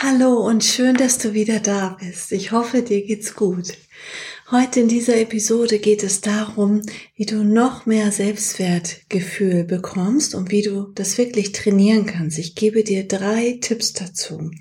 Hallo 0.00 0.46
und 0.46 0.62
schön, 0.62 0.94
dass 0.94 1.18
du 1.18 1.34
wieder 1.34 1.58
da 1.58 1.96
bist. 1.98 2.30
Ich 2.30 2.52
hoffe, 2.52 2.82
dir 2.82 3.04
geht's 3.04 3.34
gut. 3.34 3.72
Heute 4.48 4.78
in 4.78 4.86
dieser 4.86 5.16
Episode 5.16 5.80
geht 5.80 6.04
es 6.04 6.20
darum, 6.20 6.82
wie 7.16 7.26
du 7.26 7.42
noch 7.42 7.84
mehr 7.84 8.12
Selbstwertgefühl 8.12 9.64
bekommst 9.64 10.36
und 10.36 10.52
wie 10.52 10.62
du 10.62 10.92
das 10.94 11.18
wirklich 11.18 11.50
trainieren 11.50 12.06
kannst. 12.06 12.38
Ich 12.38 12.54
gebe 12.54 12.84
dir 12.84 13.08
drei 13.08 13.58
Tipps 13.60 13.92
dazu. 13.92 14.52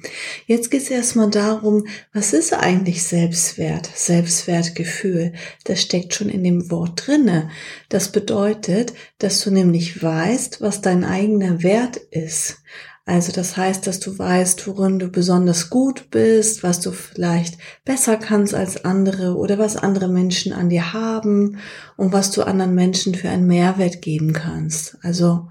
Jetzt 0.48 0.72
geht 0.72 0.82
es 0.82 0.90
erstmal 0.90 1.30
darum, 1.30 1.86
was 2.14 2.34
ist 2.34 2.54
eigentlich 2.54 3.04
Selbstwert, 3.04 3.92
Selbstwertgefühl? 3.94 5.34
Das 5.66 5.84
steckt 5.84 6.16
schon 6.16 6.30
in 6.30 6.44
dem 6.44 6.72
Wort 6.72 7.06
drinne. 7.06 7.52
Das 7.90 8.12
bedeutet, 8.12 8.94
dass 9.20 9.42
du 9.42 9.52
nämlich 9.52 10.02
weißt, 10.02 10.62
was 10.62 10.82
dein 10.82 11.04
eigener 11.04 11.62
Wert 11.62 11.98
ist. 12.10 12.58
Also 13.08 13.32
das 13.32 13.56
heißt, 13.56 13.88
dass 13.88 14.02
du 14.02 14.20
weißt, 14.20 14.68
worin 14.68 15.00
du 15.00 15.08
besonders 15.08 15.70
gut 15.70 16.10
bist, 16.12 16.62
was 16.62 16.82
du 16.82 16.92
vielleicht 16.92 17.58
besser 17.86 18.18
kannst 18.18 18.54
als 18.54 18.84
andere 18.84 19.38
oder 19.38 19.58
was 19.58 19.78
andere 19.78 20.10
Menschen 20.10 20.52
an 20.52 20.68
dir 20.68 20.92
haben 20.92 21.60
und 21.96 22.12
was 22.12 22.32
du 22.32 22.44
anderen 22.44 22.76
Menschen 22.76 23.16
für 23.16 23.30
einen 23.30 23.48
Mehrwert 23.48 24.02
geben 24.02 24.34
kannst. 24.34 24.98
Also 25.04 25.48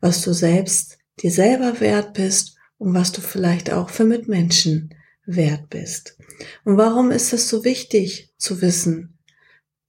was 0.00 0.22
du 0.22 0.32
selbst 0.32 0.98
dir 1.20 1.32
selber 1.32 1.80
wert 1.80 2.14
bist 2.14 2.56
und 2.78 2.94
was 2.94 3.10
du 3.10 3.20
vielleicht 3.20 3.72
auch 3.72 3.90
für 3.90 4.04
Mitmenschen 4.04 4.94
wert 5.26 5.68
bist. 5.68 6.16
Und 6.64 6.76
warum 6.76 7.10
ist 7.10 7.32
es 7.32 7.48
so 7.48 7.64
wichtig 7.64 8.32
zu 8.38 8.62
wissen, 8.62 9.18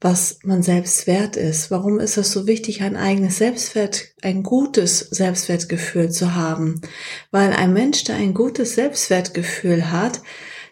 was 0.02 0.39
man 0.44 0.63
selbst 0.63 1.05
wert 1.05 1.38
ist. 1.38 1.69
Warum 1.69 1.99
ist 1.99 2.17
es 2.17 2.31
so 2.31 2.47
wichtig, 2.47 2.81
ein 2.81 2.97
eigenes 2.97 3.38
Selbstwert, 3.38 4.08
ein 4.23 4.41
gutes 4.41 4.99
Selbstwertgefühl 4.99 6.09
zu 6.09 6.33
haben? 6.33 6.81
Weil 7.30 7.53
ein 7.53 7.71
Mensch, 7.71 8.03
der 8.03 8.16
ein 8.16 8.33
gutes 8.33 8.73
Selbstwertgefühl 8.73 9.91
hat, 9.91 10.21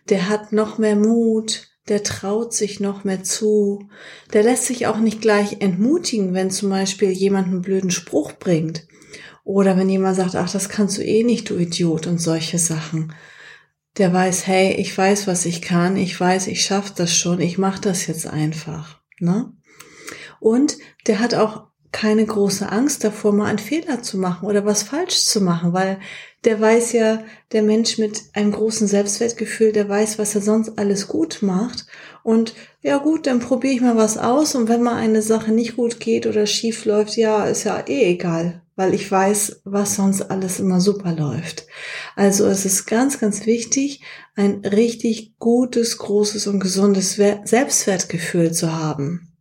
der 0.09 0.29
hat 0.29 0.51
noch 0.51 0.79
mehr 0.79 0.95
Mut, 0.95 1.67
der 1.89 2.01
traut 2.01 2.53
sich 2.53 2.79
noch 2.79 3.03
mehr 3.03 3.23
zu, 3.23 3.87
der 4.33 4.43
lässt 4.43 4.65
sich 4.65 4.87
auch 4.87 4.97
nicht 4.97 5.21
gleich 5.21 5.61
entmutigen, 5.61 6.33
wenn 6.33 6.49
zum 6.49 6.71
Beispiel 6.71 7.11
jemand 7.11 7.47
einen 7.47 7.61
blöden 7.61 7.91
Spruch 7.91 8.33
bringt. 8.33 8.87
Oder 9.43 9.77
wenn 9.77 9.89
jemand 9.89 10.15
sagt, 10.15 10.35
ach, 10.35 10.51
das 10.51 10.69
kannst 10.69 10.97
du 10.97 11.03
eh 11.03 11.23
nicht, 11.23 11.49
du 11.49 11.57
Idiot 11.57 12.07
und 12.07 12.19
solche 12.19 12.57
Sachen. 12.57 13.13
Der 13.97 14.11
weiß, 14.11 14.47
hey, 14.47 14.73
ich 14.73 14.95
weiß, 14.95 15.27
was 15.27 15.45
ich 15.45 15.61
kann, 15.61 15.97
ich 15.97 16.19
weiß, 16.19 16.47
ich 16.47 16.63
schaff 16.63 16.93
das 16.93 17.15
schon, 17.15 17.39
ich 17.41 17.59
mach 17.59 17.77
das 17.77 18.07
jetzt 18.07 18.27
einfach. 18.27 18.98
Ne? 19.19 19.51
Und 20.39 20.77
der 21.07 21.19
hat 21.19 21.35
auch 21.35 21.69
keine 21.91 22.25
große 22.25 22.71
Angst 22.71 23.03
davor, 23.03 23.33
mal 23.33 23.47
einen 23.47 23.57
Fehler 23.57 24.03
zu 24.03 24.17
machen 24.17 24.47
oder 24.47 24.65
was 24.65 24.83
falsch 24.83 25.25
zu 25.25 25.41
machen, 25.41 25.73
weil 25.73 25.99
der 26.45 26.61
weiß 26.61 26.93
ja, 26.93 27.23
der 27.51 27.63
Mensch 27.63 27.97
mit 27.97 28.21
einem 28.33 28.51
großen 28.51 28.87
Selbstwertgefühl, 28.87 29.71
der 29.71 29.89
weiß, 29.89 30.19
was 30.19 30.35
er 30.35 30.41
sonst 30.41 30.77
alles 30.77 31.07
gut 31.07 31.39
macht. 31.41 31.87
Und 32.23 32.53
ja 32.81 32.97
gut, 32.97 33.27
dann 33.27 33.39
probiere 33.39 33.73
ich 33.73 33.81
mal 33.81 33.97
was 33.97 34.17
aus 34.17 34.55
und 34.55 34.69
wenn 34.69 34.83
mal 34.83 34.95
eine 34.95 35.21
Sache 35.21 35.51
nicht 35.51 35.75
gut 35.75 35.99
geht 35.99 36.27
oder 36.27 36.45
schief 36.45 36.85
läuft, 36.85 37.17
ja, 37.17 37.45
ist 37.45 37.63
ja 37.63 37.83
eh 37.87 38.11
egal, 38.11 38.61
weil 38.79 38.93
ich 38.93 39.11
weiß, 39.11 39.63
was 39.65 39.95
sonst 39.95 40.21
alles 40.31 40.61
immer 40.61 40.79
super 40.79 41.11
läuft. 41.11 41.67
Also 42.15 42.45
es 42.45 42.63
ist 42.63 42.85
ganz, 42.85 43.19
ganz 43.19 43.45
wichtig, 43.45 44.01
ein 44.37 44.61
richtig 44.63 45.37
gutes, 45.37 45.97
großes 45.97 46.47
und 46.47 46.61
gesundes 46.61 47.15
Selbstwertgefühl 47.15 48.53
zu 48.53 48.71
haben. 48.71 49.33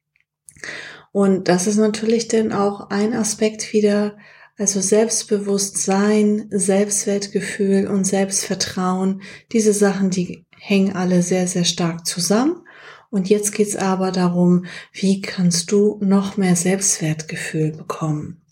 Und 1.12 1.46
das 1.46 1.68
ist 1.68 1.76
natürlich 1.76 2.26
dann 2.26 2.50
auch 2.50 2.90
ein 2.90 3.14
Aspekt 3.14 3.72
wieder, 3.72 4.16
also 4.56 4.80
Selbstbewusstsein, 4.80 6.48
Selbstwertgefühl 6.50 7.86
und 7.86 8.08
Selbstvertrauen. 8.08 9.22
Diese 9.52 9.72
Sachen, 9.72 10.10
die 10.10 10.46
hängen 10.58 10.96
alle 10.96 11.22
sehr, 11.22 11.46
sehr 11.46 11.64
stark 11.64 12.06
zusammen. 12.08 12.64
Und 13.08 13.28
jetzt 13.28 13.52
geht's 13.52 13.76
aber 13.76 14.10
darum, 14.10 14.64
wie 14.92 15.20
kannst 15.20 15.70
du 15.70 16.00
noch 16.02 16.36
mehr 16.36 16.56
Selbstwertgefühl 16.56 17.70
bekommen? 17.70 18.42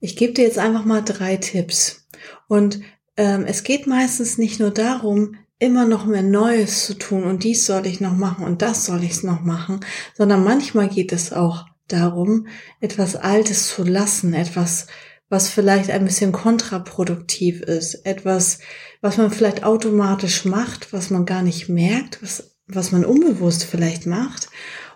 Ich 0.00 0.16
gebe 0.16 0.32
dir 0.32 0.44
jetzt 0.44 0.58
einfach 0.58 0.84
mal 0.84 1.02
drei 1.02 1.36
Tipps. 1.36 2.06
Und 2.46 2.80
ähm, 3.16 3.44
es 3.46 3.64
geht 3.64 3.86
meistens 3.86 4.38
nicht 4.38 4.60
nur 4.60 4.70
darum, 4.70 5.36
immer 5.58 5.84
noch 5.84 6.04
mehr 6.04 6.22
Neues 6.22 6.86
zu 6.86 6.94
tun 6.94 7.24
und 7.24 7.42
dies 7.42 7.66
soll 7.66 7.86
ich 7.86 8.00
noch 8.00 8.14
machen 8.14 8.44
und 8.44 8.62
das 8.62 8.86
soll 8.86 9.02
ich 9.02 9.22
noch 9.24 9.40
machen, 9.40 9.80
sondern 10.16 10.44
manchmal 10.44 10.88
geht 10.88 11.12
es 11.12 11.32
auch 11.32 11.66
darum, 11.88 12.46
etwas 12.80 13.16
Altes 13.16 13.68
zu 13.74 13.82
lassen, 13.82 14.34
etwas, 14.34 14.86
was 15.28 15.48
vielleicht 15.48 15.90
ein 15.90 16.04
bisschen 16.04 16.32
kontraproduktiv 16.32 17.60
ist, 17.60 18.06
etwas, 18.06 18.60
was 19.00 19.16
man 19.16 19.30
vielleicht 19.30 19.64
automatisch 19.64 20.44
macht, 20.44 20.92
was 20.92 21.10
man 21.10 21.26
gar 21.26 21.42
nicht 21.42 21.68
merkt, 21.68 22.22
was, 22.22 22.56
was 22.66 22.92
man 22.92 23.04
unbewusst 23.04 23.64
vielleicht 23.64 24.06
macht 24.06 24.48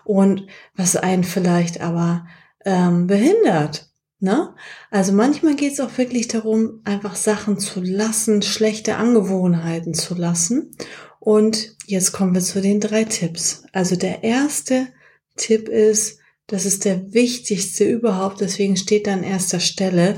und 0.05 0.47
was 0.75 0.95
einen 0.95 1.23
vielleicht 1.23 1.81
aber 1.81 2.25
ähm, 2.65 3.07
behindert. 3.07 3.92
Ne? 4.23 4.55
Also 4.89 5.11
manchmal 5.11 5.53
geht 5.57 5.73
es 5.73 5.81
auch 5.81 5.97
wirklich 5.97 6.29
darum, 6.29 6.79
einfach 6.85 7.17
Sachen 7.17 7.59
zu 7.59 7.81
lassen, 7.81 8.41
schlechte 8.41 8.95
Angewohnheiten 8.95 9.93
zu 9.93 10.15
lassen. 10.15 10.71
Und 11.19 11.75
jetzt 11.87 12.13
kommen 12.13 12.33
wir 12.33 12.39
zu 12.39 12.61
den 12.61 12.79
drei 12.79 13.03
Tipps. 13.03 13.65
Also 13.73 13.97
der 13.97 14.23
erste 14.23 14.87
Tipp 15.35 15.67
ist, 15.67 16.19
das 16.47 16.65
ist 16.65 16.85
der 16.85 17.13
wichtigste 17.13 17.83
überhaupt, 17.83 18.39
deswegen 18.39 18.77
steht 18.77 19.07
da 19.07 19.13
an 19.13 19.23
erster 19.23 19.59
Stelle. 19.59 20.15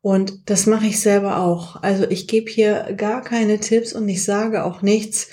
Und 0.00 0.48
das 0.48 0.64
mache 0.64 0.86
ich 0.86 0.98
selber 0.98 1.40
auch. 1.40 1.82
Also 1.82 2.08
ich 2.08 2.26
gebe 2.26 2.50
hier 2.50 2.94
gar 2.96 3.20
keine 3.20 3.60
Tipps 3.60 3.92
und 3.92 4.08
ich 4.08 4.24
sage 4.24 4.64
auch 4.64 4.80
nichts, 4.80 5.28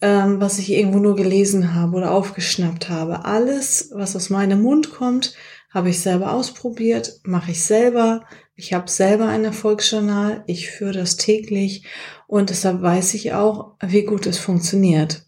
ähm, 0.00 0.40
was 0.40 0.58
ich 0.58 0.70
irgendwo 0.70 0.98
nur 0.98 1.14
gelesen 1.14 1.74
habe 1.74 1.98
oder 1.98 2.12
aufgeschnappt 2.12 2.88
habe. 2.88 3.26
Alles, 3.26 3.90
was 3.92 4.16
aus 4.16 4.30
meinem 4.30 4.62
Mund 4.62 4.92
kommt, 4.92 5.34
habe 5.70 5.90
ich 5.90 6.00
selber 6.00 6.34
ausprobiert, 6.34 7.20
mache 7.24 7.52
ich 7.52 7.62
selber. 7.62 8.24
Ich 8.54 8.74
habe 8.74 8.90
selber 8.90 9.26
ein 9.26 9.44
Erfolgsjournal, 9.44 10.44
ich 10.46 10.70
führe 10.70 10.92
das 10.92 11.16
täglich 11.16 11.86
und 12.26 12.50
deshalb 12.50 12.82
weiß 12.82 13.14
ich 13.14 13.32
auch, 13.32 13.76
wie 13.80 14.04
gut 14.04 14.26
es 14.26 14.38
funktioniert. 14.38 15.26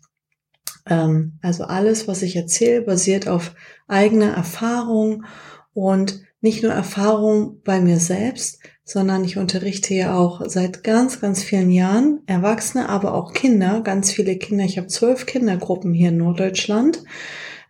Ähm, 0.86 1.38
also 1.40 1.64
alles, 1.64 2.08
was 2.08 2.22
ich 2.22 2.36
erzähle, 2.36 2.82
basiert 2.82 3.28
auf 3.28 3.54
eigener 3.86 4.32
Erfahrung 4.34 5.24
und 5.72 6.22
nicht 6.40 6.62
nur 6.62 6.72
Erfahrung 6.72 7.60
bei 7.64 7.80
mir 7.80 8.00
selbst, 8.00 8.58
sondern 8.84 9.24
ich 9.24 9.38
unterrichte 9.38 9.94
ja 9.94 10.18
auch 10.18 10.42
seit 10.46 10.82
ganz, 10.82 11.20
ganz 11.20 11.42
vielen 11.42 11.70
Jahren 11.70 12.20
Erwachsene, 12.26 12.88
aber 12.88 13.14
auch 13.14 13.32
Kinder, 13.32 13.80
ganz 13.80 14.10
viele 14.10 14.36
Kinder. 14.36 14.64
Ich 14.64 14.76
habe 14.76 14.88
zwölf 14.88 15.24
Kindergruppen 15.24 15.94
hier 15.94 16.08
in 16.08 16.18
Norddeutschland 16.18 17.04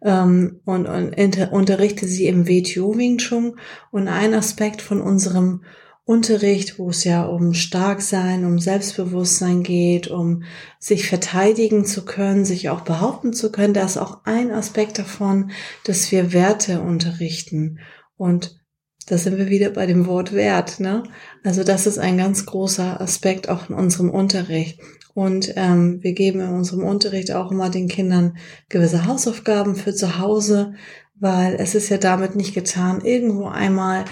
ähm, 0.05 0.61
und, 0.65 0.87
und 0.87 1.13
inter, 1.15 1.53
unterrichte 1.53 2.07
sie 2.07 2.27
im 2.27 2.47
WTO 2.49 2.97
Wing 2.97 3.19
Chun. 3.19 3.59
Und 3.91 4.09
ein 4.09 4.35
Aspekt 4.35 4.83
von 4.83 5.01
unserem 5.01 5.63
Unterricht, 6.05 6.79
wo 6.79 6.91
es 6.91 7.05
ja 7.05 7.25
um 7.25 7.55
Starksein, 7.55 8.45
um 8.45 8.59
Selbstbewusstsein 8.59 9.63
geht, 9.63 10.09
um 10.09 10.43
sich 10.81 11.07
verteidigen 11.07 11.85
zu 11.85 12.05
können, 12.05 12.45
sich 12.45 12.71
auch 12.71 12.81
behaupten 12.81 13.33
zu 13.33 13.53
können, 13.53 13.73
da 13.73 13.85
ist 13.85 13.99
auch 13.99 14.25
ein 14.25 14.51
Aspekt 14.51 14.99
davon, 14.99 15.53
dass 15.85 16.11
wir 16.11 16.33
Werte 16.33 16.81
unterrichten. 16.81 17.79
Und 18.17 18.61
da 19.07 19.17
sind 19.17 19.39
wir 19.39 19.49
wieder 19.49 19.71
bei 19.71 19.87
dem 19.87 20.07
Wort 20.07 20.33
Wert. 20.33 20.81
Ne? 20.81 21.05
Also 21.45 21.63
das 21.63 21.87
ist 21.87 21.99
ein 21.99 22.19
ganz 22.19 22.47
großer 22.47 23.01
Aspekt 23.01 23.49
auch 23.49 23.69
in 23.69 23.77
unserem 23.77 24.11
Unterricht. 24.11 24.81
Und 25.15 25.53
ähm, 25.57 26.03
wir 26.03 26.13
geben 26.13 26.41
in 26.41 26.49
unserem 26.49 26.85
Unterricht 26.85 27.33
auch 27.33 27.51
immer 27.51 27.71
den 27.71 27.89
Kindern 27.89 28.37
gewisse 28.69 29.07
Hausaufgaben 29.07 29.77
für 29.77 29.95
zu 29.95 30.19
Hause, 30.19 30.75
weil 31.15 31.55
es 31.55 31.75
ist 31.75 31.89
ja 31.89 31.99
damit 31.99 32.35
nicht 32.35 32.55
getan, 32.55 33.03
irgendwo 33.05 33.47
einmal 33.47 34.05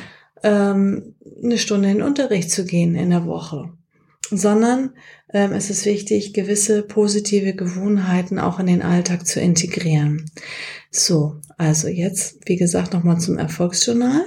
ähm, 0.43 1.14
eine 1.43 1.58
Stunde 1.58 1.91
in 1.91 1.99
den 1.99 2.06
Unterricht 2.06 2.50
zu 2.50 2.64
gehen 2.64 2.94
in 2.94 3.11
der 3.11 3.26
Woche, 3.26 3.73
sondern 4.31 4.94
ähm, 5.32 5.52
es 5.52 5.70
ist 5.70 5.87
wichtig, 5.87 6.35
gewisse 6.35 6.82
positive 6.82 7.55
Gewohnheiten 7.55 8.38
auch 8.38 8.58
in 8.58 8.67
den 8.67 8.82
Alltag 8.82 9.26
zu 9.26 9.41
integrieren. 9.41 10.31
So, 10.91 11.41
also 11.56 11.88
jetzt, 11.88 12.38
wie 12.46 12.56
gesagt, 12.56 12.93
nochmal 12.93 13.19
zum 13.20 13.38
Erfolgsjournal. 13.38 14.25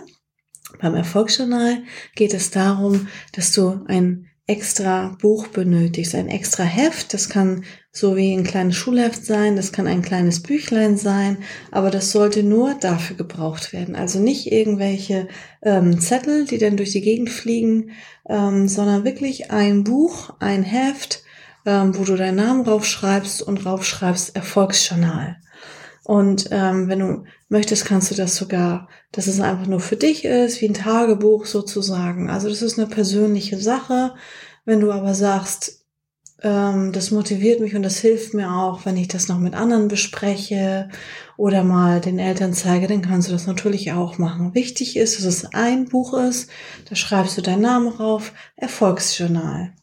Beim 0.79 0.95
Erfolgsjournal 0.95 1.83
geht 2.15 2.33
es 2.33 2.51
darum, 2.51 3.07
dass 3.33 3.51
du 3.51 3.83
ein 3.87 4.27
extra 4.53 5.17
Buch 5.19 5.47
benötigst, 5.47 6.13
ein 6.13 6.29
extra 6.29 6.63
Heft. 6.63 7.15
Das 7.15 7.27
kann 7.27 7.63
so 7.91 8.15
wie 8.15 8.33
ein 8.33 8.43
kleines 8.43 8.75
Schulheft 8.75 9.25
sein, 9.25 9.55
das 9.55 9.71
kann 9.71 9.87
ein 9.87 10.03
kleines 10.03 10.43
Büchlein 10.43 10.95
sein, 10.95 11.37
aber 11.71 11.89
das 11.89 12.11
sollte 12.11 12.43
nur 12.43 12.75
dafür 12.75 13.15
gebraucht 13.15 13.73
werden. 13.73 13.95
Also 13.95 14.19
nicht 14.19 14.51
irgendwelche 14.51 15.27
ähm, 15.63 15.99
Zettel, 15.99 16.45
die 16.45 16.59
dann 16.59 16.77
durch 16.77 16.91
die 16.91 17.01
Gegend 17.01 17.31
fliegen, 17.31 17.91
ähm, 18.29 18.67
sondern 18.67 19.03
wirklich 19.05 19.49
ein 19.49 19.83
Buch, 19.83 20.35
ein 20.39 20.61
Heft, 20.61 21.23
ähm, 21.65 21.97
wo 21.97 22.03
du 22.03 22.15
deinen 22.15 22.37
Namen 22.37 22.61
raufschreibst 22.61 23.41
und 23.41 23.65
raufschreibst 23.65 24.35
Erfolgsjournal. 24.35 25.37
Und 26.05 26.49
ähm, 26.51 26.89
wenn 26.89 26.99
du 26.99 27.23
möchtest, 27.47 27.85
kannst 27.85 28.11
du 28.11 28.15
das 28.15 28.35
sogar, 28.35 28.89
dass 29.11 29.27
es 29.27 29.39
einfach 29.39 29.67
nur 29.67 29.79
für 29.79 29.95
dich 29.95 30.25
ist, 30.25 30.61
wie 30.61 30.67
ein 30.67 30.73
Tagebuch 30.73 31.45
sozusagen. 31.45 32.29
Also 32.29 32.49
das 32.49 32.61
ist 32.61 32.77
eine 32.77 32.87
persönliche 32.87 33.57
Sache. 33.59 34.13
Wenn 34.65 34.81
du 34.81 34.91
aber 34.91 35.13
sagst, 35.13 35.85
ähm, 36.41 36.91
das 36.91 37.11
motiviert 37.11 37.61
mich 37.61 37.75
und 37.75 37.83
das 37.83 37.99
hilft 37.99 38.33
mir 38.33 38.51
auch, 38.51 38.85
wenn 38.85 38.97
ich 38.97 39.07
das 39.07 39.29
noch 39.29 39.39
mit 39.39 39.55
anderen 39.55 39.87
bespreche 39.87 40.89
oder 41.37 41.63
mal 41.63 42.01
den 42.01 42.19
Eltern 42.19 42.53
zeige, 42.53 42.87
dann 42.87 43.01
kannst 43.01 43.29
du 43.29 43.31
das 43.31 43.47
natürlich 43.47 43.93
auch 43.93 44.17
machen. 44.17 44.53
Wichtig 44.53 44.97
ist, 44.97 45.17
dass 45.17 45.25
es 45.25 45.53
ein 45.53 45.85
Buch 45.85 46.13
ist, 46.13 46.49
da 46.89 46.95
schreibst 46.95 47.37
du 47.37 47.41
deinen 47.41 47.61
Namen 47.61 47.87
rauf, 47.87 48.33
Erfolgsjournal. 48.57 49.73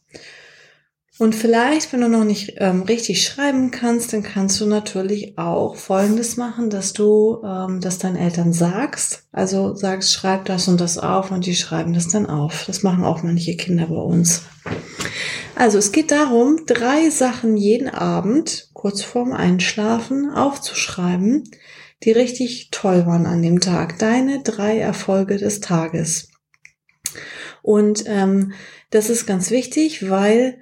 Und 1.21 1.35
vielleicht, 1.35 1.93
wenn 1.93 2.01
du 2.01 2.09
noch 2.09 2.23
nicht 2.23 2.55
ähm, 2.57 2.81
richtig 2.81 3.23
schreiben 3.23 3.69
kannst, 3.69 4.11
dann 4.11 4.23
kannst 4.23 4.59
du 4.59 4.65
natürlich 4.65 5.37
auch 5.37 5.75
Folgendes 5.75 6.35
machen, 6.35 6.71
dass 6.71 6.93
du 6.93 7.43
ähm, 7.45 7.79
das 7.79 7.99
deinen 7.99 8.15
Eltern 8.15 8.53
sagst. 8.53 9.27
Also 9.31 9.75
sagst, 9.75 10.11
schreib 10.11 10.45
das 10.45 10.67
und 10.67 10.81
das 10.81 10.97
auf 10.97 11.29
und 11.29 11.45
die 11.45 11.53
schreiben 11.53 11.93
das 11.93 12.07
dann 12.07 12.25
auf. 12.25 12.63
Das 12.65 12.81
machen 12.81 13.03
auch 13.03 13.21
manche 13.21 13.55
Kinder 13.55 13.85
bei 13.85 14.01
uns. 14.01 14.41
Also 15.53 15.77
es 15.77 15.91
geht 15.91 16.09
darum, 16.09 16.61
drei 16.65 17.11
Sachen 17.11 17.55
jeden 17.55 17.89
Abend, 17.89 18.71
kurz 18.73 19.03
vorm 19.03 19.31
Einschlafen, 19.31 20.31
aufzuschreiben, 20.31 21.43
die 22.01 22.13
richtig 22.13 22.69
toll 22.71 23.05
waren 23.05 23.27
an 23.27 23.43
dem 23.43 23.59
Tag. 23.59 23.99
Deine 23.99 24.41
drei 24.41 24.79
Erfolge 24.79 25.37
des 25.37 25.59
Tages. 25.59 26.29
Und 27.61 28.05
ähm, 28.07 28.53
das 28.89 29.11
ist 29.11 29.27
ganz 29.27 29.51
wichtig, 29.51 30.09
weil 30.09 30.57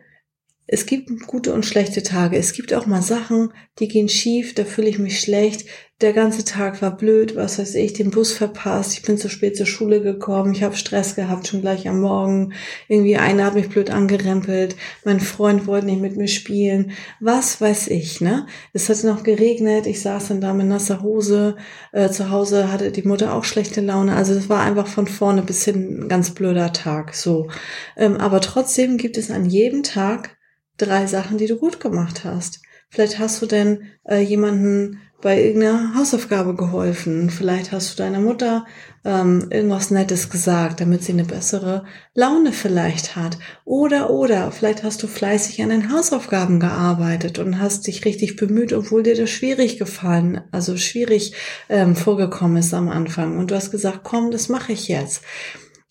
es 0.71 0.85
gibt 0.85 1.09
gute 1.25 1.51
und 1.51 1.65
schlechte 1.65 2.03
Tage. 2.03 2.37
Es 2.37 2.53
gibt 2.53 2.75
auch 2.75 2.85
mal 2.85 3.01
Sachen, 3.01 3.51
die 3.79 3.87
gehen 3.87 4.07
schief, 4.07 4.53
da 4.53 4.65
fühle 4.65 4.87
ich 4.87 4.99
mich 4.99 5.19
schlecht. 5.19 5.65
Der 5.99 6.13
ganze 6.13 6.45
Tag 6.45 6.83
war 6.83 6.95
blöd, 6.95 7.35
was 7.35 7.57
weiß 7.57 7.73
ich, 7.73 7.93
den 7.93 8.11
Bus 8.11 8.33
verpasst, 8.33 8.93
ich 8.93 9.01
bin 9.01 9.17
zu 9.17 9.29
spät 9.29 9.57
zur 9.57 9.65
Schule 9.65 9.99
gekommen, 9.99 10.53
ich 10.53 10.61
habe 10.61 10.77
Stress 10.77 11.15
gehabt 11.15 11.47
schon 11.47 11.61
gleich 11.61 11.89
am 11.89 12.01
Morgen. 12.01 12.53
Irgendwie 12.87 13.17
einer 13.17 13.45
hat 13.45 13.55
mich 13.55 13.67
blöd 13.69 13.89
angerempelt, 13.89 14.75
mein 15.03 15.19
Freund 15.19 15.65
wollte 15.65 15.87
nicht 15.87 16.01
mit 16.01 16.17
mir 16.17 16.27
spielen. 16.27 16.91
Was 17.19 17.59
weiß 17.59 17.87
ich, 17.87 18.21
ne? 18.21 18.45
Es 18.71 18.89
hat 18.89 19.03
noch 19.03 19.23
geregnet, 19.23 19.87
ich 19.87 20.01
saß 20.01 20.27
dann 20.27 20.39
da 20.39 20.53
mit 20.53 20.67
nasser 20.67 21.01
Hose. 21.01 21.57
Äh, 21.93 22.11
zu 22.11 22.29
Hause 22.29 22.71
hatte 22.71 22.91
die 22.91 23.07
Mutter 23.07 23.33
auch 23.33 23.43
schlechte 23.43 23.81
Laune. 23.81 24.15
Also 24.15 24.33
es 24.33 24.49
war 24.49 24.61
einfach 24.61 24.87
von 24.87 25.07
vorne 25.07 25.41
bis 25.41 25.65
hin 25.65 26.03
ein 26.03 26.09
ganz 26.09 26.29
blöder 26.29 26.73
Tag. 26.73 27.15
So. 27.15 27.49
Ähm, 27.97 28.17
aber 28.17 28.39
trotzdem 28.39 28.97
gibt 28.97 29.17
es 29.17 29.31
an 29.31 29.45
jedem 29.45 29.81
Tag 29.81 30.37
drei 30.79 31.05
Sachen, 31.05 31.37
die 31.37 31.47
du 31.47 31.57
gut 31.57 31.79
gemacht 31.79 32.23
hast. 32.23 32.61
Vielleicht 32.89 33.19
hast 33.19 33.41
du 33.41 33.45
denn 33.45 33.83
äh, 34.05 34.19
jemanden 34.19 34.99
bei 35.21 35.43
irgendeiner 35.43 35.95
Hausaufgabe 35.95 36.55
geholfen. 36.55 37.29
Vielleicht 37.29 37.71
hast 37.71 37.91
du 37.91 38.03
deiner 38.03 38.19
Mutter 38.19 38.65
ähm, 39.03 39.47
irgendwas 39.51 39.91
Nettes 39.91 40.29
gesagt, 40.29 40.79
damit 40.79 41.03
sie 41.03 41.11
eine 41.11 41.25
bessere 41.25 41.83
Laune 42.13 42.53
vielleicht 42.53 43.15
hat. 43.15 43.37
Oder, 43.65 44.09
oder, 44.09 44.51
vielleicht 44.51 44.83
hast 44.83 45.03
du 45.03 45.07
fleißig 45.07 45.61
an 45.61 45.69
den 45.69 45.91
Hausaufgaben 45.91 46.59
gearbeitet 46.59 47.37
und 47.37 47.59
hast 47.59 47.87
dich 47.87 48.05
richtig 48.05 48.37
bemüht, 48.37 48.71
obwohl 48.71 49.03
dir 49.03 49.15
das 49.15 49.29
schwierig 49.29 49.77
gefallen, 49.77 50.41
also 50.51 50.77
schwierig 50.77 51.33
ähm, 51.67 51.95
vorgekommen 51.95 52.57
ist 52.57 52.73
am 52.73 52.89
Anfang. 52.89 53.37
Und 53.37 53.51
du 53.51 53.55
hast 53.55 53.71
gesagt, 53.71 54.01
komm, 54.03 54.31
das 54.31 54.47
mache 54.47 54.71
ich 54.71 54.87
jetzt. 54.87 55.21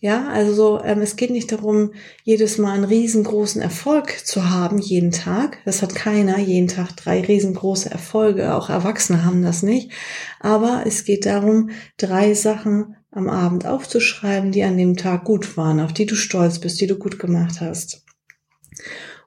Ja, 0.01 0.29
also 0.29 0.81
ähm, 0.85 1.01
es 1.01 1.17
geht 1.17 1.31
nicht 1.31 1.51
darum, 1.51 1.93
jedes 2.23 2.57
Mal 2.57 2.75
einen 2.75 2.85
riesengroßen 2.85 3.61
Erfolg 3.61 4.25
zu 4.25 4.49
haben, 4.49 4.79
jeden 4.79 5.11
Tag. 5.11 5.59
Das 5.65 5.83
hat 5.83 5.97
keiner, 5.97 6.39
jeden 6.39 6.69
Tag 6.69 6.97
drei 6.97 7.21
riesengroße 7.21 7.91
Erfolge. 7.91 8.55
Auch 8.55 8.71
Erwachsene 8.71 9.25
haben 9.25 9.43
das 9.43 9.65
nicht. 9.65 9.91
Aber 10.39 10.85
es 10.87 11.05
geht 11.05 11.27
darum, 11.27 11.71
drei 11.97 12.35
Sachen 12.35 12.95
am 13.11 13.29
Abend 13.29 13.67
aufzuschreiben, 13.67 14.53
die 14.53 14.63
an 14.63 14.77
dem 14.77 14.97
Tag 14.97 15.25
gut 15.25 15.57
waren, 15.57 15.81
auf 15.81 15.93
die 15.93 16.07
du 16.07 16.15
stolz 16.15 16.61
bist, 16.61 16.81
die 16.81 16.87
du 16.87 16.97
gut 16.97 17.19
gemacht 17.19 17.61
hast. 17.61 18.05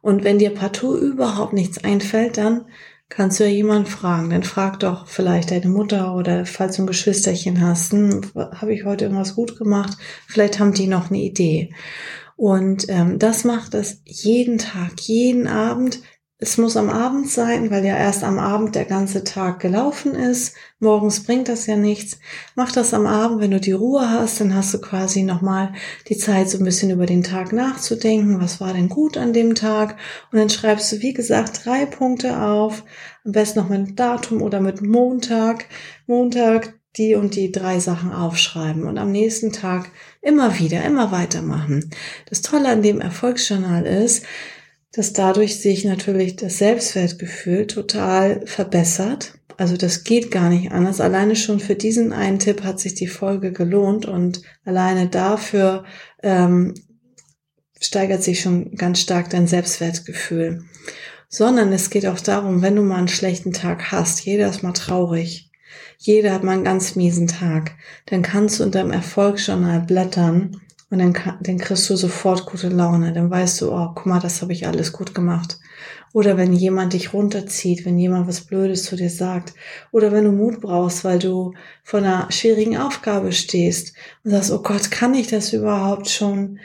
Und 0.02 0.24
wenn 0.24 0.40
dir 0.40 0.52
partout 0.52 0.98
überhaupt 0.98 1.52
nichts 1.52 1.84
einfällt, 1.84 2.38
dann 2.38 2.66
kannst 3.12 3.40
du 3.40 3.44
ja 3.44 3.50
jemanden 3.50 3.88
fragen. 3.88 4.32
Dann 4.32 4.44
frag 4.44 4.80
doch 4.80 5.06
vielleicht 5.06 5.52
deine 5.52 5.68
Mutter 5.68 6.16
oder 6.16 6.46
falls 6.46 6.78
du 6.78 6.84
ein 6.84 6.88
Geschwisterchen 6.88 7.62
hast, 7.62 7.92
hm, 7.92 8.22
habe 8.36 8.74
ich 8.74 8.86
heute 8.86 9.06
irgendwas 9.06 9.36
gut 9.36 9.58
gemacht? 9.58 9.98
Vielleicht 10.28 10.60
haben 10.60 10.74
die 10.74 10.88
noch 10.88 11.10
eine 11.10 11.20
Idee. 11.20 11.74
Und 12.38 12.86
ähm, 12.90 13.20
das 13.20 13.44
macht 13.44 13.76
es 13.76 14.02
jeden 14.06 14.58
Tag, 14.58 15.00
jeden 15.02 15.48
Abend 15.48 16.00
es 16.44 16.58
muss 16.58 16.76
am 16.76 16.90
Abend 16.90 17.30
sein, 17.30 17.70
weil 17.70 17.86
ja 17.86 17.96
erst 17.96 18.24
am 18.24 18.40
Abend 18.40 18.74
der 18.74 18.86
ganze 18.86 19.24
Tag 19.24 19.60
gelaufen 19.60 20.16
ist. 20.16 20.56
Morgens 20.80 21.24
bringt 21.24 21.48
das 21.48 21.68
ja 21.68 21.76
nichts. 21.76 22.18
Mach 22.56 22.72
das 22.72 22.96
am 22.96 23.06
Abend, 23.06 23.42
wenn 23.42 23.52
du 23.52 23.60
die 23.60 23.74
Ruhe 23.74 24.10
hast, 24.10 24.42
dann 24.42 24.56
hast 24.56 24.74
du 24.74 24.82
quasi 24.82 25.22
nochmal 25.22 25.72
die 26.10 26.18
Zeit, 26.18 26.50
so 26.50 26.58
ein 26.58 26.66
bisschen 26.66 26.90
über 26.90 27.06
den 27.06 27.22
Tag 27.22 27.54
nachzudenken. 27.54 28.42
Was 28.42 28.60
war 28.60 28.74
denn 28.74 28.90
gut 28.90 29.18
an 29.18 29.34
dem 29.34 29.54
Tag? 29.54 29.98
Und 30.32 30.40
dann 30.40 30.50
schreibst 30.50 30.92
du, 30.92 31.02
wie 31.02 31.14
gesagt, 31.14 31.64
drei 31.64 31.86
Punkte 31.86 32.42
auf. 32.42 32.86
Am 33.24 33.34
besten 33.34 33.60
noch 33.60 33.70
mit 33.70 34.00
Datum 34.00 34.42
oder 34.42 34.62
mit 34.62 34.82
Montag. 34.82 35.66
Montag 36.08 36.74
die 36.98 37.14
und 37.14 37.36
die 37.36 37.52
drei 37.52 37.80
Sachen 37.80 38.12
aufschreiben 38.12 38.84
und 38.84 38.98
am 38.98 39.12
nächsten 39.12 39.54
Tag 39.54 39.92
immer 40.22 40.58
wieder, 40.58 40.84
immer 40.84 41.12
weitermachen. 41.12 41.92
Das 42.28 42.42
Tolle 42.42 42.70
an 42.70 42.82
dem 42.82 43.00
Erfolgsjournal 43.00 43.86
ist, 43.86 44.26
dass 44.92 45.14
dadurch 45.14 45.60
sich 45.60 45.86
natürlich 45.86 46.36
das 46.36 46.58
Selbstwertgefühl 46.58 47.68
total 47.68 48.46
verbessert. 48.46 49.34
Also 49.58 49.78
das 49.78 50.04
geht 50.04 50.32
gar 50.32 50.50
nicht 50.50 50.72
anders. 50.72 51.00
Alleine 51.00 51.36
schon 51.36 51.60
für 51.60 51.76
diesen 51.76 52.14
einen 52.14 52.40
Tipp 52.40 52.64
hat 52.64 52.80
sich 52.80 52.96
die 52.96 53.08
Folge 53.08 53.52
gelohnt 53.52 54.06
und 54.06 54.42
alleine 54.66 55.08
dafür 55.08 55.86
ähm, 56.24 56.74
steigert 57.80 58.24
sich 58.24 58.42
schon 58.42 58.76
ganz 58.76 59.00
stark 59.00 59.30
dein 59.30 59.48
Selbstwertgefühl. 59.48 60.64
Sondern 61.30 61.72
es 61.72 61.90
geht 61.90 62.06
auch 62.06 62.20
darum, 62.20 62.62
wenn 62.62 62.76
du 62.76 62.82
mal 62.82 62.98
einen 62.98 63.08
schlechten 63.08 63.54
Tag 63.54 63.92
hast, 63.92 64.26
jeder 64.26 64.50
ist 64.50 64.64
mal 64.64 64.74
traurig, 64.74 65.50
jeder 65.98 66.34
hat 66.34 66.44
mal 66.44 66.54
einen 66.54 66.66
ganz 66.66 66.96
miesen 66.96 67.28
Tag, 67.28 67.76
dann 68.08 68.22
kannst 68.22 68.60
du 68.60 68.64
in 68.64 68.72
deinem 68.72 68.92
Erfolgsjournal 68.92 69.82
blättern 69.82 70.60
und 70.92 71.00
dann, 71.00 71.14
dann 71.40 71.58
kriegst 71.58 71.90
du 71.90 71.96
sofort 71.96 72.46
gute 72.46 72.68
Laune. 72.68 73.14
Dann 73.14 73.32
weißt 73.32 73.62
du, 73.62 73.72
oh, 73.72 73.92
guck 73.96 74.06
mal, 74.08 74.20
das 74.20 74.42
habe 74.42 74.52
ich 74.52 74.68
alles 74.68 74.92
gut 74.92 75.16
gemacht. 75.16 75.58
Oder 76.12 76.36
wenn 76.36 76.52
jemand 76.52 76.92
dich 76.92 77.14
runterzieht, 77.14 77.86
wenn 77.86 77.98
jemand 77.98 78.28
was 78.28 78.42
Blödes 78.42 78.84
zu 78.84 78.98
dir 78.98 79.10
sagt. 79.10 79.54
Oder 79.94 80.12
wenn 80.12 80.26
du 80.26 80.34
Mut 80.34 80.60
brauchst, 80.60 81.06
weil 81.06 81.18
du 81.18 81.54
vor 81.82 82.02
einer 82.02 82.30
schwierigen 82.30 82.76
Aufgabe 82.76 83.32
stehst 83.32 83.96
und 84.26 84.32
sagst, 84.32 84.52
oh 84.52 84.62
Gott, 84.62 84.92
kann 84.92 85.14
ich 85.14 85.28
das 85.28 85.54
überhaupt 85.54 86.10
schon? 86.10 86.60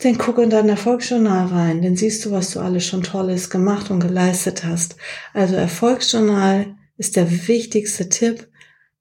Dann 0.00 0.18
guck 0.18 0.36
in 0.36 0.50
dein 0.50 0.68
Erfolgsjournal 0.68 1.46
rein. 1.46 1.80
Dann 1.80 1.96
siehst 1.96 2.26
du, 2.26 2.32
was 2.32 2.50
du 2.50 2.60
alles 2.60 2.84
schon 2.84 3.02
Tolles 3.02 3.48
gemacht 3.48 3.90
und 3.90 4.00
geleistet 4.00 4.64
hast. 4.64 4.96
Also 5.32 5.54
Erfolgsjournal 5.54 6.76
ist 6.98 7.16
der 7.16 7.48
wichtigste 7.48 8.10
Tipp. 8.10 8.48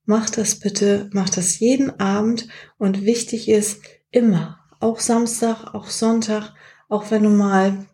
Mach 0.05 0.29
das 0.29 0.55
bitte, 0.55 1.09
mach 1.11 1.29
das 1.29 1.59
jeden 1.59 1.99
Abend 1.99 2.47
und 2.77 3.03
wichtig 3.03 3.49
ist, 3.49 3.81
Immer. 4.15 4.59
Auch 4.79 5.01
Samstag, 5.01 5.73
auch 5.73 5.87
Sonntag, 5.87 6.53
auch 6.87 7.11
wenn 7.11 7.23
du 7.23 7.29
mal 7.29 7.85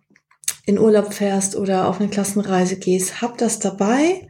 in 0.67 0.77
Urlaub 0.77 1.15
fährst 1.15 1.55
oder 1.55 1.87
auf 1.87 1.99
eine 1.99 2.11
Klassenreise 2.11 2.75
gehst, 2.75 3.23
hab 3.23 3.39
das 3.39 3.57
dabei. 3.57 4.29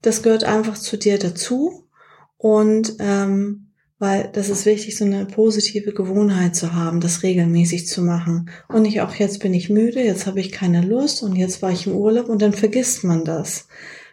Das 0.00 0.22
gehört 0.22 0.44
einfach 0.44 0.78
zu 0.78 0.96
dir 0.96 1.18
dazu. 1.18 1.88
Und 2.36 2.94
ähm, 3.00 3.72
weil 3.98 4.30
das 4.32 4.48
ist 4.48 4.64
wichtig, 4.64 4.96
so 4.96 5.04
eine 5.04 5.26
positive 5.26 5.92
Gewohnheit 5.92 6.54
zu 6.54 6.72
haben, 6.72 7.00
das 7.00 7.24
regelmäßig 7.24 7.88
zu 7.88 8.02
machen. 8.02 8.48
Und 8.68 8.82
nicht 8.82 9.00
auch 9.00 9.16
jetzt 9.16 9.40
bin 9.40 9.54
ich 9.54 9.68
müde, 9.68 10.04
jetzt 10.04 10.28
habe 10.28 10.38
ich 10.38 10.52
keine 10.52 10.82
Lust 10.82 11.24
und 11.24 11.34
jetzt 11.34 11.62
war 11.62 11.72
ich 11.72 11.88
im 11.88 11.94
Urlaub 11.94 12.28
und 12.28 12.42
dann 12.42 12.52
vergisst 12.52 13.02
man 13.02 13.24
das. 13.24 13.66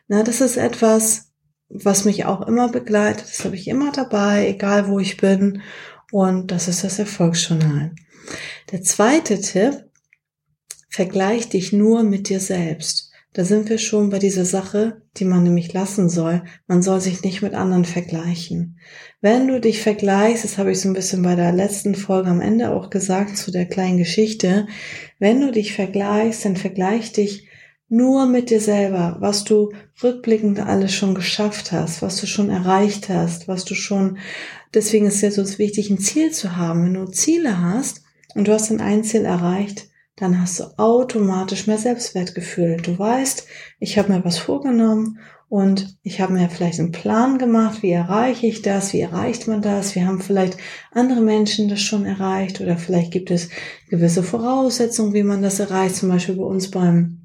Na, 0.07 0.23
das 0.23 0.41
ist 0.41 0.57
etwas, 0.57 1.31
was 1.69 2.03
mich 2.03 2.25
auch 2.25 2.47
immer 2.47 2.69
begleitet. 2.69 3.25
Das 3.29 3.45
habe 3.45 3.55
ich 3.55 3.67
immer 3.67 3.91
dabei, 3.91 4.47
egal 4.47 4.87
wo 4.87 4.97
ich 4.97 5.17
bin. 5.17 5.61
Und 6.11 6.51
das 6.51 6.67
ist 6.67 6.83
das 6.83 6.99
Erfolgsjournal. 6.99 7.93
Der 8.71 8.81
zweite 8.83 9.39
Tipp, 9.41 9.85
vergleich 10.89 11.49
dich 11.49 11.71
nur 11.71 12.03
mit 12.03 12.29
dir 12.29 12.39
selbst. 12.39 13.11
Da 13.33 13.45
sind 13.45 13.69
wir 13.69 13.77
schon 13.77 14.09
bei 14.09 14.19
dieser 14.19 14.43
Sache, 14.43 15.03
die 15.15 15.23
man 15.23 15.43
nämlich 15.43 15.71
lassen 15.71 16.09
soll. 16.09 16.43
Man 16.67 16.81
soll 16.81 16.99
sich 16.99 17.23
nicht 17.23 17.41
mit 17.41 17.53
anderen 17.53 17.85
vergleichen. 17.85 18.77
Wenn 19.21 19.47
du 19.47 19.61
dich 19.61 19.81
vergleichst, 19.81 20.43
das 20.43 20.57
habe 20.57 20.71
ich 20.71 20.81
so 20.81 20.89
ein 20.89 20.93
bisschen 20.93 21.21
bei 21.21 21.35
der 21.35 21.53
letzten 21.53 21.95
Folge 21.95 22.29
am 22.29 22.41
Ende 22.41 22.71
auch 22.71 22.89
gesagt 22.89 23.37
zu 23.37 23.51
der 23.51 23.67
kleinen 23.67 23.97
Geschichte, 23.97 24.67
wenn 25.17 25.39
du 25.39 25.51
dich 25.51 25.73
vergleichst, 25.73 26.43
dann 26.43 26.57
vergleich 26.57 27.13
dich 27.13 27.47
nur 27.91 28.25
mit 28.25 28.49
dir 28.49 28.61
selber, 28.61 29.17
was 29.19 29.43
du 29.43 29.73
rückblickend 30.01 30.61
alles 30.61 30.93
schon 30.93 31.13
geschafft 31.13 31.73
hast, 31.73 32.01
was 32.01 32.21
du 32.21 32.25
schon 32.25 32.49
erreicht 32.49 33.09
hast, 33.09 33.49
was 33.49 33.65
du 33.65 33.75
schon, 33.75 34.17
deswegen 34.73 35.07
ist 35.07 35.15
es 35.15 35.21
ja 35.21 35.31
so 35.31 35.57
wichtig, 35.59 35.89
ein 35.89 35.99
Ziel 35.99 36.31
zu 36.31 36.55
haben. 36.55 36.85
Wenn 36.85 36.93
du 36.93 37.05
Ziele 37.11 37.61
hast 37.61 38.01
und 38.33 38.47
du 38.47 38.53
hast 38.53 38.71
dann 38.71 38.79
ein 38.79 39.03
Ziel 39.03 39.25
erreicht, 39.25 39.89
dann 40.15 40.39
hast 40.39 40.61
du 40.61 40.63
automatisch 40.77 41.67
mehr 41.67 41.77
Selbstwertgefühl. 41.77 42.77
Du 42.77 42.97
weißt, 42.97 43.45
ich 43.79 43.97
habe 43.97 44.13
mir 44.13 44.23
was 44.23 44.37
vorgenommen 44.37 45.19
und 45.49 45.97
ich 46.01 46.21
habe 46.21 46.31
mir 46.31 46.49
vielleicht 46.49 46.79
einen 46.79 46.93
Plan 46.93 47.39
gemacht, 47.39 47.83
wie 47.83 47.91
erreiche 47.91 48.47
ich 48.47 48.61
das, 48.61 48.93
wie 48.93 49.01
erreicht 49.01 49.49
man 49.49 49.61
das. 49.61 49.95
Wir 49.95 50.07
haben 50.07 50.21
vielleicht 50.21 50.55
andere 50.91 51.19
Menschen 51.19 51.67
das 51.67 51.81
schon 51.81 52.05
erreicht 52.05 52.61
oder 52.61 52.77
vielleicht 52.77 53.11
gibt 53.11 53.31
es 53.31 53.49
gewisse 53.89 54.23
Voraussetzungen, 54.23 55.13
wie 55.13 55.23
man 55.23 55.41
das 55.41 55.59
erreicht. 55.59 55.97
Zum 55.97 56.07
Beispiel 56.07 56.35
bei 56.35 56.45
uns 56.45 56.71
beim 56.71 57.20